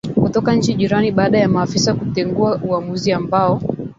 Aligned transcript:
kutoka 0.21 0.55
nchi 0.55 0.73
jirani 0.73 1.11
baada 1.11 1.37
ya 1.39 1.49
maafisa 1.49 1.93
kutengua 1.93 2.59
uamuzi 2.63 3.11
ambao 3.11 3.61